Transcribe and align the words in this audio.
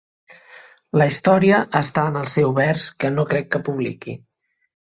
La 1.01 1.05
història 1.11 1.59
està 1.81 2.07
en 2.13 2.17
el 2.23 2.27
seu 2.37 2.55
vers 2.63 2.89
que 3.05 3.13
no 3.19 3.29
crec 3.35 3.53
que 3.55 3.65
publiqui. 3.71 4.21